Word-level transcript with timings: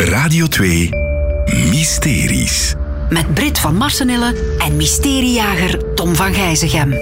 Radio 0.00 0.46
2 0.46 0.88
Mysteries. 1.70 2.74
Met 3.08 3.34
Brit 3.34 3.58
van 3.58 3.76
Marsenille 3.76 4.34
en 4.58 4.76
mysteriejager 4.76 5.94
Tom 5.94 6.14
van 6.14 6.34
Gijzegem. 6.34 6.94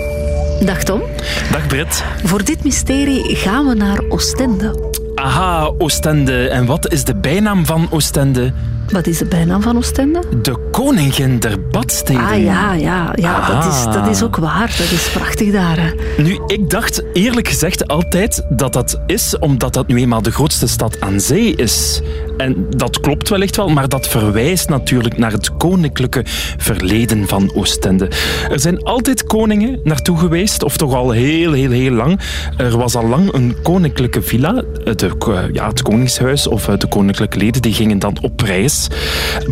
Dag 0.65 0.83
Tom. 0.83 1.03
Dag 1.51 1.67
Brit. 1.67 2.05
Voor 2.25 2.45
dit 2.45 2.65
mysterie 2.65 3.37
gaan 3.37 3.67
we 3.67 3.75
naar 3.75 4.01
Oostende. 4.09 4.91
Aha, 5.15 5.73
Oostende. 5.79 6.49
En 6.49 6.67
wat 6.67 6.93
is 6.93 7.05
de 7.05 7.15
bijnaam 7.15 7.67
van 7.67 7.87
Oostende? 7.91 8.53
Wat 8.91 9.07
is 9.07 9.19
de 9.19 9.25
bijnaam 9.25 9.63
van 9.63 9.77
Oostende? 9.77 10.23
De 10.43 10.69
koningin 10.71 11.39
der 11.39 11.69
badsteden. 11.71 12.27
Ah 12.27 12.43
ja, 12.43 12.73
ja, 12.73 13.13
ja 13.15 13.61
dat, 13.61 13.73
is, 13.73 13.85
dat 13.95 14.07
is 14.07 14.23
ook 14.23 14.37
waar. 14.37 14.75
Dat 14.79 14.91
is 14.91 15.11
prachtig 15.13 15.53
daar. 15.53 15.77
Hè. 15.81 16.23
Nu, 16.23 16.39
ik 16.47 16.71
dacht 16.71 17.03
eerlijk 17.13 17.49
gezegd 17.49 17.89
altijd 17.89 18.43
dat 18.49 18.73
dat 18.73 19.01
is 19.07 19.39
omdat 19.39 19.73
dat 19.73 19.87
nu 19.87 19.99
eenmaal 19.99 20.23
de 20.23 20.31
grootste 20.31 20.67
stad 20.67 21.01
aan 21.01 21.21
zee 21.21 21.55
is. 21.55 22.03
En 22.39 22.67
dat 22.77 23.01
klopt 23.01 23.29
wellicht 23.29 23.57
wel, 23.57 23.69
maar 23.69 23.89
dat 23.89 24.09
verwijst 24.09 24.69
natuurlijk 24.69 25.19
naar 25.19 25.33
het 25.33 25.57
koninklijke 25.57 26.23
verleden 26.57 27.29
van 27.29 27.51
Oostende. 27.55 28.11
Er 28.51 28.61
zijn 28.61 28.83
altijd 28.83 29.25
koningen 29.25 29.81
naartoe 29.85 30.19
geweest, 30.19 30.63
of 30.63 30.77
toch 30.77 30.95
al 30.95 31.11
heel, 31.11 31.53
heel, 31.53 31.71
heel 31.71 31.91
lang. 31.91 32.21
Er 32.57 32.77
was 32.77 32.95
al 32.95 33.07
lang 33.07 33.33
een 33.33 33.57
koninklijke 33.63 34.23
villa, 34.23 34.63
de, 34.85 35.49
ja, 35.53 35.69
het 35.69 35.83
koningshuis 35.83 36.47
of 36.47 36.65
de 36.65 36.89
koninklijke 36.89 37.39
leden, 37.39 37.63
die 37.63 37.73
gingen 37.73 37.99
dan 37.99 38.17
op 38.21 38.41
reis. 38.41 38.89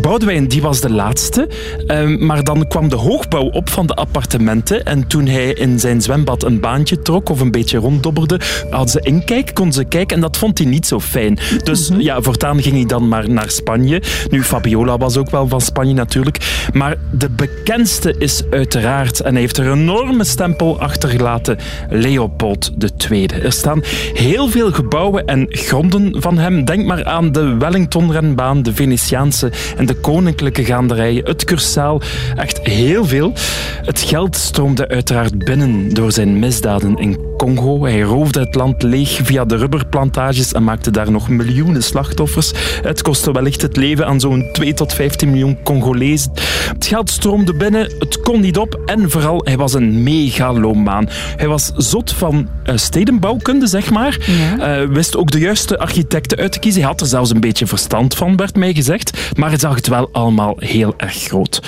Boudewijn, 0.01 0.47
die 0.47 0.61
was 0.61 0.81
de 0.81 0.91
laatste, 0.91 1.49
ehm, 1.87 2.25
maar 2.25 2.43
dan 2.43 2.67
kwam 2.67 2.89
de 2.89 2.95
hoogbouw 2.95 3.49
op 3.49 3.69
van 3.69 3.87
de 3.87 3.93
appartementen 3.93 4.85
en 4.85 5.07
toen 5.07 5.25
hij 5.25 5.53
in 5.53 5.79
zijn 5.79 6.01
zwembad 6.01 6.43
een 6.43 6.59
baantje 6.59 7.01
trok 7.01 7.29
of 7.29 7.39
een 7.39 7.51
beetje 7.51 7.77
ronddobberde, 7.77 8.39
hadden 8.69 8.89
ze 8.89 8.99
inkijk, 8.99 9.53
kon 9.53 9.73
ze 9.73 9.83
kijken 9.83 10.15
en 10.15 10.21
dat 10.21 10.37
vond 10.37 10.57
hij 10.57 10.67
niet 10.67 10.87
zo 10.87 10.99
fijn. 10.99 11.39
Dus 11.63 11.91
ja, 11.97 12.21
voortaan 12.21 12.61
ging 12.61 12.76
dan 12.85 13.07
maar 13.07 13.29
naar 13.29 13.49
Spanje. 13.49 14.01
Nu, 14.29 14.43
Fabiola 14.43 14.97
was 14.97 15.17
ook 15.17 15.29
wel 15.29 15.47
van 15.47 15.61
Spanje 15.61 15.93
natuurlijk. 15.93 16.67
Maar 16.73 16.95
de 17.11 17.29
bekendste 17.29 18.15
is 18.17 18.43
uiteraard, 18.49 19.19
en 19.19 19.31
hij 19.31 19.41
heeft 19.41 19.57
er 19.57 19.67
een 19.67 19.79
enorme 19.79 20.23
stempel 20.23 20.79
achtergelaten, 20.79 21.57
Leopold 21.89 22.71
II. 23.09 23.25
Er 23.25 23.51
staan 23.51 23.81
heel 24.13 24.47
veel 24.47 24.71
gebouwen 24.71 25.25
en 25.25 25.45
gronden 25.49 26.21
van 26.21 26.37
hem. 26.37 26.65
Denk 26.65 26.85
maar 26.85 27.05
aan 27.05 27.31
de 27.31 27.57
Wellington-renbaan, 27.57 28.63
de 28.63 28.73
Venetiaanse 28.73 29.51
en 29.77 29.85
de 29.85 29.93
koninklijke 29.93 30.65
gaanderijen, 30.65 31.25
het 31.25 31.43
Cursaal. 31.43 32.01
Echt 32.35 32.59
heel 32.67 33.05
veel. 33.05 33.33
Het 33.85 33.99
geld 33.99 34.35
stroomde 34.35 34.87
uiteraard 34.87 35.37
binnen 35.37 35.93
door 35.93 36.11
zijn 36.11 36.39
misdaden 36.39 36.95
in 36.97 37.35
Congo. 37.37 37.83
Hij 37.83 38.01
roofde 38.01 38.39
het 38.39 38.55
land 38.55 38.83
leeg 38.83 39.19
via 39.23 39.45
de 39.45 39.55
rubberplantages 39.55 40.53
en 40.53 40.63
maakte 40.63 40.91
daar 40.91 41.11
nog 41.11 41.29
miljoenen 41.29 41.83
slachtoffers. 41.83 42.51
Het 42.81 43.01
kostte 43.01 43.31
wellicht 43.31 43.61
het 43.61 43.77
leven 43.77 44.07
aan 44.07 44.19
zo'n 44.19 44.49
2 44.51 44.73
tot 44.73 44.93
15 44.93 45.29
miljoen 45.29 45.57
Congolezen. 45.63 46.31
Het 46.73 46.85
geld 46.85 47.09
stroomde 47.09 47.53
binnen, 47.53 47.91
het 47.99 48.19
kon 48.21 48.41
niet 48.41 48.57
op 48.57 48.81
en 48.85 49.09
vooral, 49.09 49.41
hij 49.43 49.57
was 49.57 49.73
een 49.73 50.03
megalomaan. 50.03 51.09
Hij 51.35 51.47
was 51.47 51.71
zot 51.75 52.11
van 52.11 52.47
uh, 52.65 52.77
stedenbouwkunde, 52.77 53.67
zeg 53.67 53.89
maar. 53.89 54.17
Ja. 54.25 54.81
Uh, 54.81 54.87
wist 54.89 55.17
ook 55.17 55.31
de 55.31 55.39
juiste 55.39 55.79
architecten 55.79 56.37
uit 56.37 56.51
te 56.51 56.59
kiezen. 56.59 56.81
Hij 56.81 56.89
had 56.89 57.01
er 57.01 57.07
zelfs 57.07 57.29
een 57.29 57.39
beetje 57.39 57.67
verstand 57.67 58.15
van, 58.15 58.35
werd 58.35 58.55
mij 58.55 58.73
gezegd. 58.73 59.31
Maar 59.37 59.49
hij 59.49 59.59
zag 59.59 59.75
het 59.75 59.87
wel 59.87 60.09
allemaal 60.11 60.55
heel 60.59 60.93
erg 60.97 61.13
groot. 61.13 61.61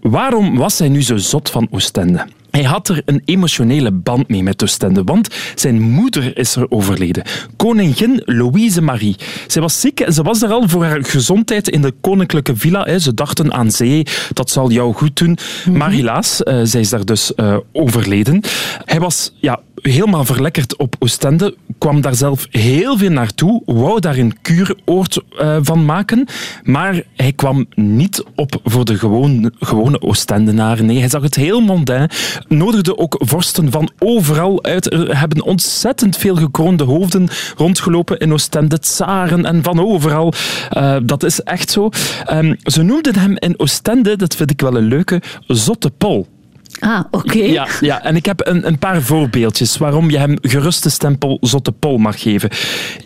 Waarom 0.00 0.56
was 0.56 0.78
hij 0.78 0.88
nu 0.88 1.02
zo 1.02 1.16
zot 1.16 1.50
van 1.50 1.68
Oostende? 1.70 2.26
Hij 2.54 2.62
had 2.62 2.88
er 2.88 3.02
een 3.04 3.22
emotionele 3.24 3.90
band 3.92 4.28
mee 4.28 4.42
met 4.42 4.62
Oostende, 4.62 5.04
want 5.04 5.28
zijn 5.54 5.80
moeder 5.80 6.38
is 6.38 6.56
er 6.56 6.66
overleden. 6.68 7.24
Koningin 7.56 8.22
Louise 8.24 8.82
Marie. 8.82 9.16
Zij 9.46 9.62
was 9.62 9.80
ziek 9.80 10.00
en 10.00 10.12
ze 10.12 10.22
was 10.22 10.42
er 10.42 10.50
al 10.50 10.68
voor 10.68 10.84
haar 10.84 11.04
gezondheid 11.04 11.68
in 11.68 11.82
de 11.82 11.92
koninklijke 12.00 12.56
villa. 12.56 12.98
Ze 12.98 13.14
dachten 13.14 13.52
aan 13.52 13.70
zee, 13.70 14.06
dat 14.32 14.50
zal 14.50 14.70
jou 14.70 14.94
goed 14.94 15.16
doen. 15.16 15.38
Maar 15.72 15.90
helaas, 15.90 16.40
uh, 16.44 16.60
zij 16.62 16.80
is 16.80 16.88
daar 16.88 17.04
dus 17.04 17.32
uh, 17.36 17.56
overleden. 17.72 18.40
Hij 18.84 19.00
was 19.00 19.32
ja, 19.40 19.60
helemaal 19.92 20.24
verlekkerd 20.24 20.76
op 20.76 20.96
Oostende, 20.98 21.56
kwam 21.78 22.00
daar 22.00 22.14
zelf 22.14 22.46
heel 22.50 22.98
veel 22.98 23.10
naartoe, 23.10 23.62
wou 23.64 24.00
daar 24.00 24.16
een 24.16 24.40
kuuroord 24.42 25.20
uh, 25.40 25.56
van 25.62 25.84
maken, 25.84 26.26
maar 26.62 27.02
hij 27.16 27.32
kwam 27.32 27.66
niet 27.74 28.24
op 28.34 28.60
voor 28.64 28.84
de 28.84 28.98
gewone, 28.98 29.52
gewone 29.58 30.00
Oostendenaren. 30.00 30.86
Nee, 30.86 30.98
hij 30.98 31.08
zag 31.08 31.22
het 31.22 31.34
heel 31.34 31.60
mondain 31.60 32.10
nodigde 32.48 32.98
ook 32.98 33.16
vorsten 33.18 33.70
van 33.70 33.90
overal 33.98 34.62
uit. 34.62 34.92
Er 34.92 35.18
hebben 35.18 35.42
ontzettend 35.42 36.16
veel 36.16 36.36
gekroonde 36.36 36.84
hoofden 36.84 37.28
rondgelopen 37.56 38.18
in 38.18 38.32
Oostende, 38.32 38.78
tsaren 38.78 39.44
en 39.44 39.62
van 39.62 39.80
overal. 39.80 40.32
Uh, 40.76 40.96
dat 41.02 41.22
is 41.22 41.40
echt 41.40 41.70
zo. 41.70 41.88
Um, 42.30 42.56
ze 42.62 42.82
noemden 42.82 43.18
hem 43.18 43.36
in 43.38 43.58
Oostende, 43.58 44.16
dat 44.16 44.36
vind 44.36 44.50
ik 44.50 44.60
wel 44.60 44.76
een 44.76 44.86
leuke, 44.88 45.22
Zotte 45.46 45.90
Pol. 45.90 46.33
Ah, 46.80 47.00
oké. 47.10 47.26
Okay. 47.26 47.50
Ja, 47.50 47.68
ja, 47.80 48.02
en 48.02 48.16
ik 48.16 48.26
heb 48.26 48.46
een, 48.46 48.66
een, 48.66 48.78
paar 48.78 49.02
voorbeeldjes 49.02 49.76
waarom 49.76 50.10
je 50.10 50.18
hem 50.18 50.38
gerust 50.40 50.82
de 50.82 50.88
stempel 50.88 51.38
Zotte 51.40 51.72
Pol 51.72 51.98
mag 51.98 52.22
geven. 52.22 52.50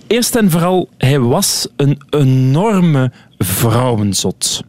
Eerst 0.07 0.37
en 0.37 0.51
vooral, 0.51 0.89
hij 0.99 1.21
was 1.21 1.69
een 1.77 2.01
enorme 2.11 3.13
vrouwenzot. 3.39 4.63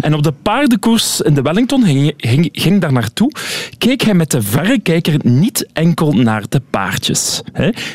En 0.00 0.14
op 0.14 0.22
de 0.22 0.32
paardenkoers 0.32 1.20
in 1.20 1.34
de 1.34 1.42
Wellington 1.42 1.84
ging, 1.84 2.14
ging, 2.16 2.48
ging 2.52 2.80
daar 2.80 2.92
naartoe, 2.92 3.32
keek 3.78 4.02
hij 4.02 4.14
met 4.14 4.30
de 4.30 4.42
verrekijker 4.42 5.14
niet 5.22 5.68
enkel 5.72 6.12
naar 6.12 6.42
de 6.48 6.60
paardjes. 6.70 7.42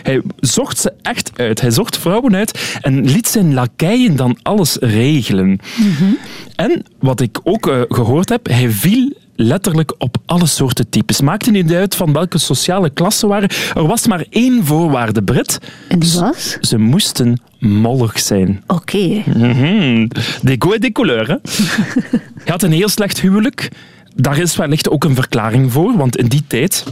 Hij 0.03 0.21
zocht 0.39 0.77
ze 0.79 0.93
echt 1.01 1.31
uit. 1.35 1.61
Hij 1.61 1.71
zocht 1.71 1.97
vrouwen 1.97 2.35
uit 2.35 2.77
en 2.81 3.05
liet 3.05 3.27
zijn 3.27 3.53
lakeien 3.53 4.15
dan 4.15 4.37
alles 4.41 4.77
regelen. 4.79 5.47
Mm 5.47 5.95
-hmm. 5.97 6.17
En 6.55 6.83
wat 6.99 7.21
ik 7.21 7.39
ook 7.43 7.67
uh, 7.67 7.81
gehoord 7.87 8.29
heb, 8.29 8.47
hij 8.47 8.69
viel 8.69 9.13
letterlijk 9.37 9.93
op 9.97 10.17
alle 10.25 10.45
soorten 10.45 10.89
types. 10.89 11.21
Maakte 11.21 11.51
niet 11.51 11.73
uit 11.73 11.95
van 11.95 12.13
welke 12.13 12.37
sociale 12.37 12.89
klasse 12.89 13.27
waren. 13.27 13.49
Er 13.75 13.87
was 13.87 14.07
maar 14.07 14.25
één 14.29 14.65
voorwaarde, 14.65 15.23
Brit. 15.23 15.59
En 15.87 15.99
die 15.99 16.19
was? 16.19 16.57
Ze, 16.61 16.77
moesten 16.77 17.41
mollig 17.59 18.19
zijn. 18.19 18.63
Oké. 18.67 18.97
Okay. 18.97 19.23
Mm 19.35 19.51
-hmm. 19.51 20.07
Et 20.43 20.81
des 20.81 20.91
couleurs. 20.91 21.27
Hè? 21.27 21.35
Hij 22.43 22.45
had 22.45 22.63
een 22.63 22.71
heel 22.71 22.89
slecht 22.89 23.21
huwelijk. 23.21 23.69
Daar 24.15 24.37
is 24.37 24.55
wellicht 24.55 24.89
ook 24.89 25.03
een 25.03 25.15
verklaring 25.15 25.71
voor, 25.71 25.97
want 25.97 26.17
in 26.17 26.27
die 26.27 26.43
tijd 26.47 26.83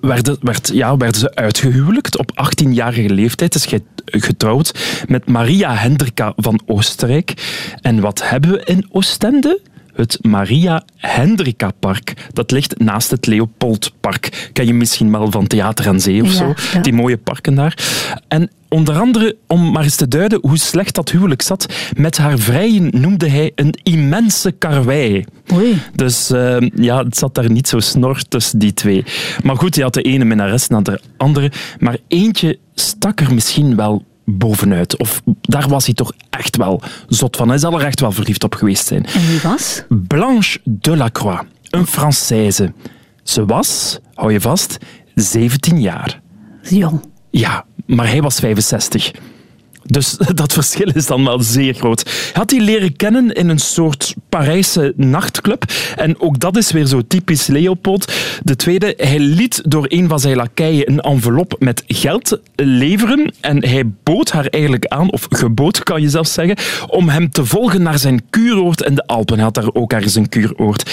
werden, 0.00 0.36
werd, 0.40 0.70
ja, 0.72 0.96
werden 0.96 1.20
ze 1.20 1.34
uitgehuwelijkt 1.34 2.18
op 2.18 2.32
18-jarige 2.32 3.14
leeftijd. 3.14 3.54
Is 3.54 3.66
getrouwd 4.04 5.02
met 5.08 5.28
Maria 5.28 5.74
Hendrika 5.74 6.32
van 6.36 6.60
Oostenrijk. 6.66 7.34
En 7.80 8.00
wat 8.00 8.28
hebben 8.28 8.50
we 8.50 8.64
in 8.64 8.86
Oostende? 8.90 9.60
Het 9.94 10.18
Maria 10.22 10.82
Hendrika 10.96 11.70
Park. 11.80 12.28
Dat 12.32 12.50
ligt 12.50 12.78
naast 12.78 13.10
het 13.10 13.26
Leopoldpark. 13.26 14.50
Ken 14.52 14.66
je 14.66 14.74
misschien 14.74 15.10
wel 15.10 15.30
van 15.30 15.46
Theater 15.46 15.88
aan 15.88 16.00
Zee 16.00 16.22
of 16.22 16.28
ja, 16.28 16.34
zo? 16.34 16.54
Ja. 16.72 16.80
Die 16.80 16.92
mooie 16.92 17.16
parken 17.16 17.54
daar. 17.54 17.78
En 18.28 18.50
onder 18.68 18.98
andere, 18.98 19.36
om 19.46 19.70
maar 19.72 19.82
eens 19.82 19.96
te 19.96 20.08
duiden 20.08 20.38
hoe 20.42 20.58
slecht 20.58 20.94
dat 20.94 21.10
huwelijk 21.10 21.42
zat, 21.42 21.66
met 21.96 22.18
haar 22.18 22.38
vrijen 22.38 22.90
noemde 22.92 23.28
hij 23.28 23.52
een 23.54 23.74
immense 23.82 24.50
karwei. 24.50 25.24
Oei. 25.52 25.82
Dus 25.94 26.30
uh, 26.30 26.56
ja, 26.74 27.04
het 27.04 27.16
zat 27.16 27.34
daar 27.34 27.50
niet 27.50 27.68
zo 27.68 27.80
snor 27.80 28.22
tussen 28.28 28.58
die 28.58 28.74
twee. 28.74 29.04
Maar 29.42 29.56
goed, 29.56 29.74
hij 29.74 29.84
had 29.84 29.94
de 29.94 30.02
ene 30.02 30.24
minnares 30.24 30.68
na 30.68 30.80
de 30.80 31.00
andere. 31.16 31.52
Maar 31.78 31.96
eentje 32.08 32.58
stak 32.74 33.20
er 33.20 33.34
misschien 33.34 33.76
wel 33.76 34.04
bovenuit. 34.38 34.96
Of 34.96 35.22
daar 35.40 35.68
was 35.68 35.84
hij 35.84 35.94
toch 35.94 36.12
echt 36.30 36.56
wel 36.56 36.82
zot 37.08 37.36
van. 37.36 37.48
Hij 37.48 37.58
zal 37.58 37.80
er 37.80 37.86
echt 37.86 38.00
wel 38.00 38.12
verliefd 38.12 38.44
op 38.44 38.54
geweest 38.54 38.86
zijn. 38.86 39.06
En 39.06 39.26
wie 39.26 39.40
was? 39.42 39.82
Blanche 39.88 40.60
Delacroix, 40.64 41.42
een 41.70 41.86
Française. 41.86 42.72
Ze 43.22 43.44
was, 43.44 43.98
hou 44.14 44.32
je 44.32 44.40
vast, 44.40 44.78
17 45.14 45.80
jaar. 45.80 46.20
Jong. 46.62 47.00
Ja, 47.30 47.64
maar 47.86 48.08
hij 48.08 48.22
was 48.22 48.38
65. 48.38 49.10
Dus 49.84 50.16
dat 50.34 50.52
verschil 50.52 50.90
is 50.94 51.06
dan 51.06 51.24
wel 51.24 51.42
zeer 51.42 51.74
groot. 51.74 52.02
Hij 52.04 52.32
had 52.32 52.50
hij 52.50 52.60
leren 52.60 52.96
kennen 52.96 53.32
in 53.32 53.48
een 53.48 53.58
soort 53.58 54.14
Parijse 54.28 54.92
nachtclub. 54.96 55.64
En 55.96 56.20
ook 56.20 56.38
dat 56.38 56.56
is 56.56 56.72
weer 56.72 56.86
zo 56.86 57.00
typisch 57.06 57.46
Leopold. 57.46 58.12
De 58.42 58.56
tweede, 58.56 58.94
hij 58.96 59.18
liet 59.18 59.62
door 59.64 59.84
een 59.88 60.08
van 60.08 60.20
zijn 60.20 60.36
lakeien 60.36 60.90
een 60.90 61.00
envelop 61.00 61.56
met 61.58 61.84
geld 61.86 62.38
leveren. 62.54 63.34
En 63.40 63.66
hij 63.66 63.84
bood 64.02 64.30
haar 64.30 64.46
eigenlijk 64.46 64.86
aan, 64.86 65.12
of 65.12 65.26
gebood 65.30 65.82
kan 65.82 66.02
je 66.02 66.08
zelfs 66.08 66.32
zeggen, 66.32 66.56
om 66.88 67.08
hem 67.08 67.30
te 67.30 67.44
volgen 67.44 67.82
naar 67.82 67.98
zijn 67.98 68.22
kuuroord 68.30 68.82
in 68.82 68.94
de 68.94 69.06
Alpen. 69.06 69.34
Hij 69.34 69.44
had 69.44 69.54
daar 69.54 69.74
ook 69.74 69.92
ergens 69.92 70.14
een 70.14 70.28
kuuroord. 70.28 70.90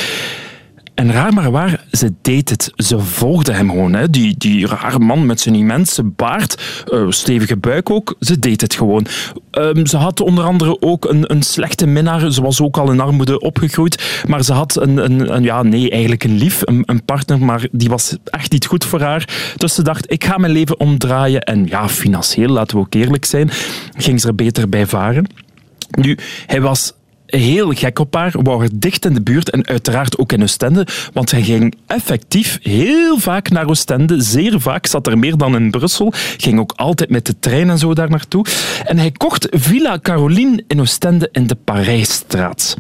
En 0.98 1.12
raar 1.12 1.34
maar 1.34 1.52
waar, 1.52 1.84
ze 1.92 2.14
deed 2.22 2.50
het. 2.50 2.72
Ze 2.76 3.00
volgde 3.00 3.54
hem 3.54 3.70
gewoon. 3.70 3.94
Hè. 3.94 4.10
Die, 4.10 4.36
die 4.38 4.68
rare 4.68 5.00
man 5.00 5.26
met 5.26 5.40
zijn 5.40 5.56
immense 5.56 6.04
baard, 6.04 6.84
uh, 6.94 7.06
stevige 7.10 7.58
buik 7.58 7.90
ook, 7.90 8.16
ze 8.20 8.40
deed 8.40 8.62
het 8.62 8.74
gewoon. 8.74 9.06
Um, 9.52 9.86
ze 9.86 9.98
had 9.98 10.20
onder 10.20 10.44
andere 10.44 10.82
ook 10.82 11.06
een, 11.06 11.32
een 11.32 11.44
slechte 11.44 11.88
minnaar. 11.88 12.32
Ze 12.32 12.42
was 12.42 12.62
ook 12.62 12.78
al 12.78 12.92
in 12.92 13.00
armoede 13.00 13.40
opgegroeid. 13.40 14.24
Maar 14.28 14.44
ze 14.44 14.54
had 14.54 14.76
een, 14.82 14.98
een, 14.98 15.36
een 15.36 15.44
ja, 15.44 15.64
nee, 15.64 15.90
eigenlijk 15.90 16.24
een 16.24 16.38
lief, 16.38 16.62
een, 16.64 16.84
een, 16.86 17.06
partner, 17.06 17.40
maar 17.40 17.68
die 17.72 17.90
was 17.90 18.18
echt 18.24 18.52
niet 18.52 18.66
goed 18.66 18.86
voor 18.86 19.02
haar. 19.02 19.54
Dus 19.58 19.76
ze 19.76 19.82
dacht, 19.82 20.12
ik 20.12 20.24
ga 20.24 20.38
mijn 20.38 20.54
leven 20.54 20.80
omdraaien. 20.80 21.42
En 21.42 21.66
ja, 21.66 21.90
financieel, 21.90 22.50
laten 22.50 22.78
we 22.78 22.84
ook 22.84 22.94
eerlijk 22.94 23.26
zijn, 23.26 23.50
ging 23.98 24.22
ze 24.22 24.28
er 24.28 24.36
beter 24.36 24.70
bij 24.70 24.86
varen. 24.86 25.28
Nu, 25.92 26.18
hij 26.46 26.62
was 26.62 26.94
heel 27.28 27.72
gek 27.72 28.00
op 28.00 28.16
haar, 28.16 28.34
wou 28.42 28.60
haar 28.60 28.70
dicht 28.74 29.06
in 29.06 29.14
de 29.14 29.22
buurt 29.22 29.50
en 29.50 29.68
uiteraard 29.68 30.18
ook 30.18 30.32
in 30.32 30.44
Oostende, 30.44 30.88
want 31.14 31.32
hij 31.32 31.42
ging 31.42 31.76
effectief 31.88 32.60
heel 32.62 33.20
vaak 33.20 33.50
naar 33.50 33.68
Oostende, 33.68 34.22
zeer 34.22 34.62
vaak, 34.62 34.86
zat 34.86 35.08
er 35.08 35.18
meer 35.18 35.38
dan 35.38 35.56
in 35.56 35.72
Brussel, 35.72 36.14
ging 36.38 36.60
ook 36.60 36.74
altijd 36.76 37.10
met 37.10 37.26
de 37.26 37.40
trein 37.40 37.70
en 37.70 37.78
zo 37.78 37.94
daar 37.94 38.10
naartoe. 38.10 38.46
En 38.86 38.98
hij 38.98 39.12
kocht 39.12 39.48
Villa 39.50 40.00
Caroline 40.00 40.64
in 40.68 40.80
Oostende 40.80 41.30
in 41.32 41.48
de 41.48 41.56
Parijsstraat. 41.56 42.78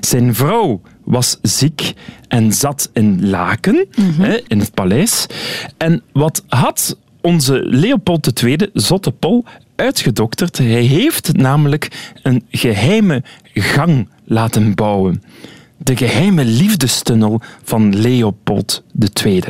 Zijn 0.00 0.34
vrouw 0.34 0.80
was 1.04 1.38
ziek 1.42 1.92
en 2.28 2.52
zat 2.52 2.90
in 2.92 3.28
Laken, 3.28 3.86
hè, 4.00 4.40
in 4.46 4.58
het 4.58 4.74
paleis. 4.74 5.26
En 5.76 6.02
wat 6.12 6.44
had 6.48 6.96
onze 7.20 7.62
Leopold 7.64 8.42
II, 8.42 8.56
Zotte 8.72 9.10
Pol, 9.10 9.44
uitgedokterd. 9.78 10.58
Hij 10.58 10.82
heeft 10.82 11.36
namelijk 11.36 12.12
een 12.22 12.44
geheime 12.50 13.22
gang 13.54 14.08
laten 14.24 14.74
bouwen. 14.74 15.22
De 15.76 15.96
geheime 15.96 16.44
liefdestunnel 16.44 17.40
van 17.62 18.00
Leopold 18.00 18.82
II. 19.24 19.42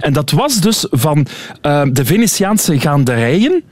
En 0.00 0.12
dat 0.12 0.30
was 0.30 0.60
dus 0.60 0.86
van 0.90 1.26
uh, 1.62 1.82
de 1.92 2.04
Venetiaanse 2.04 2.80
gaanderijen 2.80 3.62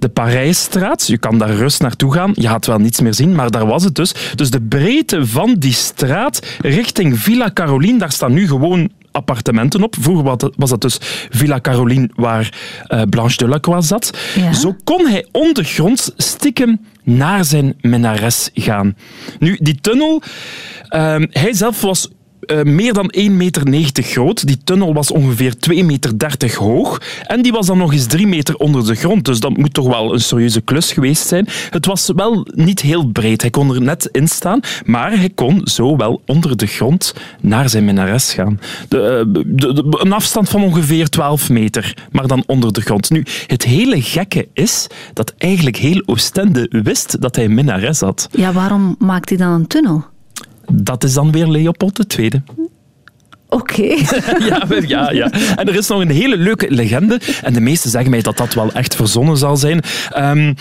de 0.00 0.08
Parijsstraat. 0.08 1.06
Je 1.06 1.18
kan 1.18 1.38
daar 1.38 1.54
rust 1.54 1.80
naartoe 1.80 2.12
gaan. 2.12 2.32
Je 2.34 2.48
gaat 2.48 2.66
wel 2.66 2.78
niets 2.78 3.00
meer 3.00 3.14
zien, 3.14 3.34
maar 3.34 3.50
daar 3.50 3.66
was 3.66 3.84
het 3.84 3.94
dus. 3.94 4.14
Dus 4.34 4.50
de 4.50 4.60
breedte 4.60 5.26
van 5.26 5.54
die 5.54 5.72
straat 5.72 6.46
richting 6.60 7.18
Villa 7.18 7.50
Caroline, 7.54 7.98
daar 7.98 8.12
staan 8.12 8.32
nu 8.32 8.48
gewoon 8.48 8.90
appartementen 9.12 9.82
op. 9.82 9.96
Vroeger 10.00 10.50
was 10.56 10.70
dat 10.70 10.80
dus 10.80 10.98
Villa 11.30 11.60
Caroline, 11.60 12.10
waar 12.14 12.58
uh, 12.88 13.02
Blanche 13.02 13.36
Delacroix 13.36 13.86
zat. 13.86 14.18
Ja. 14.36 14.52
Zo 14.52 14.76
kon 14.84 15.06
hij 15.06 15.26
ondergronds 15.32 16.10
stiekem 16.16 16.80
naar 17.02 17.44
zijn 17.44 17.74
menares 17.80 18.50
gaan. 18.54 18.96
Nu, 19.38 19.58
die 19.62 19.80
tunnel... 19.80 20.22
Uh, 20.90 21.14
hij 21.30 21.52
zelf 21.52 21.80
was 21.80 22.08
uh, 22.46 22.62
meer 22.62 22.92
dan 22.92 23.14
1,90 23.16 23.30
meter 23.30 24.02
groot. 24.02 24.46
Die 24.46 24.58
tunnel 24.64 24.94
was 24.94 25.10
ongeveer 25.10 25.54
2,30 25.70 25.84
meter 25.84 26.56
hoog. 26.58 27.00
En 27.26 27.42
die 27.42 27.52
was 27.52 27.66
dan 27.66 27.78
nog 27.78 27.92
eens 27.92 28.06
3 28.06 28.26
meter 28.26 28.56
onder 28.56 28.86
de 28.86 28.94
grond. 28.94 29.24
Dus 29.24 29.40
dat 29.40 29.56
moet 29.56 29.74
toch 29.74 29.86
wel 29.86 30.12
een 30.12 30.20
serieuze 30.20 30.60
klus 30.60 30.92
geweest 30.92 31.26
zijn. 31.26 31.46
Het 31.70 31.86
was 31.86 32.10
wel 32.16 32.46
niet 32.54 32.80
heel 32.80 33.06
breed. 33.06 33.40
Hij 33.40 33.50
kon 33.50 33.74
er 33.74 33.82
net 33.82 34.08
in 34.12 34.28
staan. 34.28 34.60
Maar 34.84 35.18
hij 35.18 35.30
kon 35.34 35.60
zo 35.64 35.96
wel 35.96 36.22
onder 36.26 36.56
de 36.56 36.66
grond 36.66 37.14
naar 37.40 37.68
zijn 37.68 37.84
minares 37.84 38.32
gaan. 38.32 38.60
De, 38.88 39.24
uh, 39.26 39.42
de, 39.46 39.96
een 39.98 40.12
afstand 40.12 40.48
van 40.48 40.62
ongeveer 40.62 41.08
12 41.08 41.50
meter. 41.50 41.96
Maar 42.10 42.26
dan 42.26 42.42
onder 42.46 42.72
de 42.72 42.80
grond. 42.80 43.10
Nu, 43.10 43.24
het 43.46 43.64
hele 43.64 44.02
gekke 44.02 44.48
is 44.52 44.86
dat 45.12 45.34
eigenlijk 45.38 45.76
heel 45.76 46.02
Oostende 46.06 46.66
wist 46.82 47.20
dat 47.20 47.36
hij 47.36 47.48
minares 47.48 48.00
had. 48.00 48.28
Ja, 48.30 48.52
waarom 48.52 48.96
maakt 48.98 49.28
hij 49.28 49.38
dan 49.38 49.52
een 49.52 49.66
tunnel? 49.66 50.04
Dat 50.72 51.04
is 51.04 51.12
dan 51.12 51.32
weer 51.32 51.46
Leopold 51.46 52.18
II. 52.18 52.42
Oké. 53.48 53.82
ja, 54.48 54.66
ja, 54.86 55.10
ja. 55.10 55.30
En 55.56 55.68
er 55.68 55.74
is 55.74 55.88
nog 55.88 56.00
een 56.00 56.10
hele 56.10 56.36
leuke 56.36 56.70
legende. 56.70 57.20
En 57.42 57.52
de 57.52 57.60
meesten 57.60 57.90
zeggen 57.90 58.10
mij 58.10 58.22
dat 58.22 58.36
dat 58.36 58.54
wel 58.54 58.72
echt 58.72 58.94
verzonnen 58.94 59.36
zal 59.36 59.56
zijn. 59.56 59.82
Um, 60.16 60.54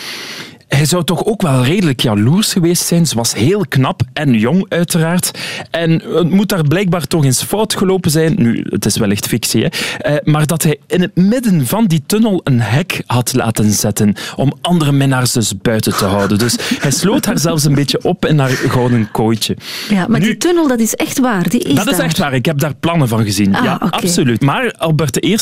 hij 0.69 0.85
zou 0.85 1.03
toch 1.03 1.25
ook 1.25 1.41
wel 1.41 1.63
redelijk 1.63 1.99
jaloers 1.99 2.53
geweest 2.53 2.85
zijn. 2.85 3.05
Ze 3.05 3.15
was 3.15 3.33
heel 3.33 3.65
knap 3.69 4.01
en 4.13 4.33
jong, 4.33 4.65
uiteraard. 4.67 5.31
En 5.71 5.91
het 5.91 6.29
moet 6.29 6.49
daar 6.49 6.63
blijkbaar 6.63 7.07
toch 7.07 7.23
eens 7.23 7.43
fout 7.43 7.75
gelopen 7.75 8.11
zijn. 8.11 8.33
Nu, 8.37 8.65
het 8.69 8.85
is 8.85 8.97
wellicht 8.97 9.27
fictie, 9.27 9.63
hè? 9.63 9.67
Eh, 9.97 10.15
maar 10.23 10.45
dat 10.45 10.63
hij 10.63 10.79
in 10.87 11.01
het 11.01 11.15
midden 11.15 11.65
van 11.65 11.85
die 11.85 12.03
tunnel 12.05 12.41
een 12.43 12.61
hek 12.61 13.03
had 13.05 13.33
laten 13.33 13.71
zetten 13.71 14.13
om 14.35 14.53
andere 14.61 14.91
minnaars 14.91 15.31
dus 15.31 15.57
buiten 15.57 15.97
te 15.97 16.05
houden. 16.05 16.37
Dus 16.37 16.57
hij 16.79 16.91
sloot 16.91 17.25
haar 17.25 17.39
zelfs 17.39 17.63
een 17.63 17.75
beetje 17.75 18.03
op 18.03 18.25
in 18.25 18.39
haar 18.39 18.49
gouden 18.49 19.11
kooitje. 19.11 19.57
Ja, 19.89 20.05
maar 20.07 20.19
die 20.19 20.37
tunnel, 20.37 20.67
dat 20.67 20.79
is 20.79 20.93
echt 20.93 21.19
waar. 21.19 21.49
Die 21.49 21.61
is 21.61 21.75
dat 21.75 21.85
daar. 21.85 21.93
is 21.93 21.99
echt 21.99 22.17
waar. 22.17 22.33
Ik 22.33 22.45
heb 22.45 22.59
daar 22.59 22.75
plannen 22.75 23.07
van 23.07 23.23
gezien. 23.23 23.55
Ah, 23.55 23.63
ja, 23.63 23.75
okay. 23.75 23.89
absoluut. 23.89 24.41
Maar 24.41 24.73
Albert 24.77 25.25
I 25.25 25.37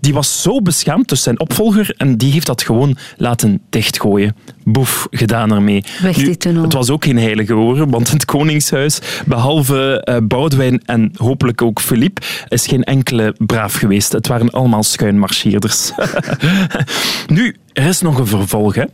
die 0.00 0.14
was 0.14 0.42
zo 0.42 0.62
beschaamd, 0.62 1.08
dus 1.08 1.22
zijn 1.22 1.40
opvolger, 1.40 1.94
en 1.96 2.16
die 2.16 2.32
heeft 2.32 2.46
dat 2.46 2.62
gewoon 2.62 2.96
laten 3.16 3.60
dichtgooien 3.70 4.34
boef 4.68 5.06
gedaan 5.10 5.52
ermee. 5.52 5.84
Weg 6.02 6.16
die 6.16 6.36
tunnel. 6.36 6.62
het 6.62 6.72
was 6.72 6.90
ook 6.90 7.04
geen 7.04 7.18
heilige 7.18 7.52
horen, 7.52 7.90
want 7.90 8.10
het 8.10 8.24
Koningshuis, 8.24 9.00
behalve 9.26 10.06
uh, 10.08 10.16
Boudewijn 10.22 10.82
en 10.84 11.12
hopelijk 11.16 11.62
ook 11.62 11.80
Philippe, 11.80 12.22
is 12.48 12.66
geen 12.66 12.84
enkele 12.84 13.34
braaf 13.38 13.74
geweest. 13.74 14.12
Het 14.12 14.26
waren 14.26 14.50
allemaal 14.50 14.82
schuinmarcheerders. 14.82 15.92
nu, 17.26 17.56
er 17.72 17.86
is 17.86 18.00
nog 18.00 18.18
een 18.18 18.26
vervolg. 18.26 18.74
Hè. 18.74 18.84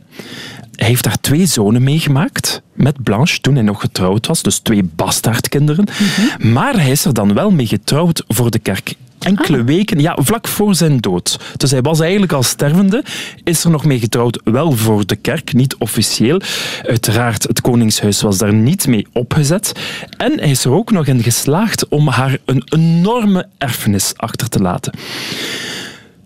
Hij 0.75 0.87
heeft 0.87 1.03
daar 1.03 1.21
twee 1.21 1.45
zonen 1.45 1.83
meegemaakt 1.83 2.61
met 2.73 3.03
Blanche 3.03 3.41
toen 3.41 3.53
hij 3.53 3.63
nog 3.63 3.81
getrouwd 3.81 4.27
was, 4.27 4.41
dus 4.41 4.59
twee 4.59 4.83
bastaardkinderen. 4.95 5.87
Mm 5.99 6.07
-hmm. 6.07 6.51
Maar 6.51 6.73
hij 6.73 6.91
is 6.91 7.05
er 7.05 7.13
dan 7.13 7.33
wel 7.33 7.51
mee 7.51 7.67
getrouwd 7.67 8.23
voor 8.27 8.51
de 8.51 8.59
kerk 8.59 8.93
enkele 9.23 9.57
ah. 9.57 9.65
weken, 9.65 9.99
ja, 9.99 10.17
vlak 10.21 10.47
voor 10.47 10.75
zijn 10.75 10.97
dood. 10.97 11.39
Dus 11.57 11.71
hij 11.71 11.81
was 11.81 11.99
eigenlijk 11.99 12.31
al 12.31 12.43
stervende, 12.43 13.03
is 13.43 13.63
er 13.63 13.69
nog 13.69 13.85
mee 13.85 13.99
getrouwd, 13.99 14.41
wel 14.43 14.71
voor 14.71 15.05
de 15.05 15.15
kerk, 15.15 15.53
niet 15.53 15.75
officieel. 15.75 16.41
Uiteraard, 16.87 17.43
het 17.43 17.61
Koningshuis 17.61 18.21
was 18.21 18.37
daar 18.37 18.53
niet 18.53 18.87
mee 18.87 19.07
opgezet. 19.13 19.71
En 20.17 20.39
hij 20.39 20.49
is 20.49 20.65
er 20.65 20.71
ook 20.71 20.91
nog 20.91 21.05
in 21.05 21.23
geslaagd 21.23 21.87
om 21.87 22.07
haar 22.07 22.37
een 22.45 22.63
enorme 22.65 23.47
erfenis 23.57 24.13
achter 24.15 24.49
te 24.49 24.59
laten. 24.59 24.93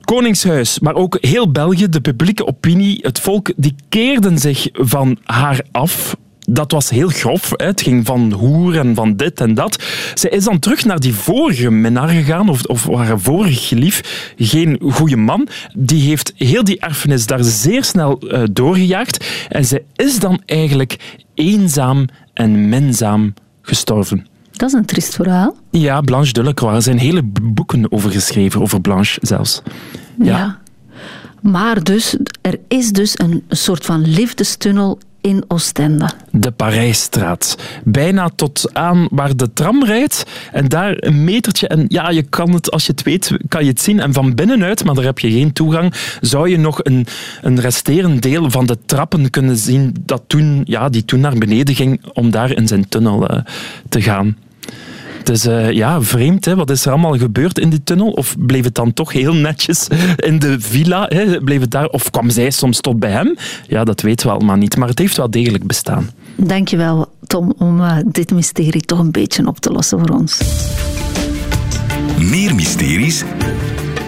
Koningshuis, 0.01 0.79
maar 0.79 0.95
ook 0.95 1.17
heel 1.21 1.51
België, 1.51 1.89
de 1.89 2.01
publieke 2.01 2.47
opinie, 2.47 2.99
het 3.01 3.19
volk, 3.19 3.51
die 3.55 3.75
keerden 3.89 4.37
zich 4.37 4.69
van 4.71 5.17
haar 5.23 5.61
af 5.71 6.15
dat 6.49 6.71
was 6.71 6.89
heel 6.89 7.07
grof. 7.07 7.53
Het 7.55 7.81
ging 7.81 8.05
van 8.05 8.31
hoer 8.31 8.77
en 8.77 8.95
van 8.95 9.15
dit 9.15 9.41
en 9.41 9.53
dat. 9.53 9.83
Zij 10.13 10.29
is 10.29 10.43
dan 10.43 10.59
terug 10.59 10.85
naar 10.85 10.99
die 10.99 11.13
vorige 11.13 11.71
minnaar 11.71 12.07
gegaan, 12.07 12.49
of, 12.49 12.63
of 12.63 12.87
haar 12.95 13.19
vorige 13.19 13.75
lief, 13.75 14.33
geen 14.37 14.79
goede 14.89 15.15
man. 15.15 15.47
Die 15.73 16.01
heeft 16.01 16.33
heel 16.35 16.63
die 16.63 16.79
erfenis 16.79 17.25
daar 17.25 17.43
zeer 17.43 17.83
snel 17.83 18.19
uh, 18.21 18.43
doorgejaagd. 18.51 19.25
En 19.49 19.65
zij 19.65 19.83
is 19.95 20.19
dan 20.19 20.41
eigenlijk 20.45 21.19
eenzaam 21.33 22.05
en 22.33 22.69
minzaam 22.69 23.33
gestorven. 23.61 24.27
Dat 24.51 24.69
is 24.69 24.75
een 24.75 24.85
triest 24.85 25.15
verhaal. 25.15 25.55
Ja, 25.71 26.01
Blanche 26.01 26.33
Delacroix. 26.33 26.75
Er 26.75 26.81
zijn 26.81 26.97
hele 26.97 27.23
boeken 27.41 27.91
over 27.91 28.11
geschreven, 28.11 28.61
over 28.61 28.81
Blanche 28.81 29.19
zelfs. 29.21 29.61
ja. 30.17 30.37
ja. 30.37 30.59
Maar 31.41 31.83
dus, 31.83 32.17
er 32.41 32.59
is 32.67 32.91
dus 32.91 33.19
een 33.19 33.43
soort 33.49 33.85
van 33.85 34.01
liefdestunnel 34.01 34.99
in. 35.27 35.43
De 36.31 36.51
Parijsstraat. 36.51 37.57
Bijna 37.83 38.29
tot 38.35 38.69
aan 38.73 39.07
waar 39.11 39.35
de 39.35 39.53
tram 39.53 39.83
rijdt. 39.83 40.23
En 40.51 40.67
daar 40.67 40.95
een 40.97 41.23
metertje. 41.23 41.67
En 41.67 41.85
ja, 41.87 42.09
je 42.09 42.23
kan 42.23 42.53
het, 42.53 42.71
als 42.71 42.85
je 42.85 42.91
het 42.91 43.03
weet, 43.03 43.31
kan 43.47 43.63
je 43.63 43.69
het 43.69 43.81
zien. 43.81 43.99
En 43.99 44.13
van 44.13 44.35
binnenuit, 44.35 44.83
maar 44.83 44.95
daar 44.95 45.03
heb 45.03 45.19
je 45.19 45.31
geen 45.31 45.53
toegang, 45.53 45.93
zou 46.21 46.49
je 46.49 46.57
nog 46.57 46.79
een, 46.83 47.05
een 47.41 47.59
resterend 47.59 48.21
deel 48.21 48.51
van 48.51 48.65
de 48.65 48.77
trappen 48.85 49.29
kunnen 49.29 49.57
zien 49.57 49.95
dat 50.01 50.23
toen, 50.27 50.61
ja, 50.63 50.89
die 50.89 51.05
toen 51.05 51.19
naar 51.19 51.37
beneden 51.37 51.75
ging 51.75 52.01
om 52.13 52.31
daar 52.31 52.51
in 52.51 52.67
zijn 52.67 52.89
tunnel 52.89 53.31
uh, 53.31 53.39
te 53.89 54.01
gaan. 54.01 54.37
Het 55.27 55.35
is 55.35 55.45
uh, 55.45 55.71
ja, 55.71 56.01
vreemd. 56.01 56.45
Hè? 56.45 56.55
Wat 56.55 56.69
is 56.69 56.85
er 56.85 56.91
allemaal 56.91 57.17
gebeurd 57.17 57.59
in 57.59 57.69
die 57.69 57.83
tunnel? 57.83 58.11
Of 58.11 58.35
bleef 58.39 58.63
het 58.63 58.75
dan 58.75 58.93
toch 58.93 59.13
heel 59.13 59.33
netjes 59.33 59.87
in 60.15 60.39
de 60.39 60.59
villa? 60.59 61.05
Hè? 61.09 61.41
Bleef 61.41 61.59
het 61.59 61.71
daar? 61.71 61.87
Of 61.87 62.11
kwam 62.11 62.29
zij 62.29 62.49
soms 62.49 62.81
tot 62.81 62.99
bij 62.99 63.11
hem? 63.11 63.35
Ja, 63.67 63.83
dat 63.83 64.01
weten 64.01 64.27
we 64.27 64.33
allemaal 64.33 64.55
niet. 64.55 64.77
Maar 64.77 64.87
het 64.87 64.99
heeft 64.99 65.17
wel 65.17 65.31
degelijk 65.31 65.67
bestaan. 65.67 66.09
Dankjewel, 66.35 67.11
Tom, 67.25 67.53
om 67.57 67.79
uh, 67.79 67.97
dit 68.05 68.31
mysterie 68.31 68.81
toch 68.81 68.99
een 68.99 69.11
beetje 69.11 69.47
op 69.47 69.59
te 69.59 69.71
lossen 69.71 69.99
voor 69.99 70.09
ons. 70.09 70.41
Meer 72.19 72.55
mysteries? 72.55 73.23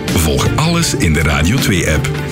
Volg 0.05 0.47
alles 0.55 0.95
in 0.95 1.13
de 1.13 1.21
Radio 1.21 1.57
2-app. 1.57 2.28